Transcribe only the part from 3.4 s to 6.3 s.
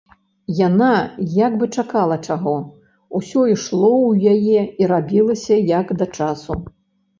ішло ў яе і рабілася як да